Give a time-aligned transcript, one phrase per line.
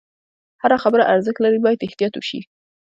[0.63, 2.39] هره خبره ارزښت لري، باید احتیاط وشي.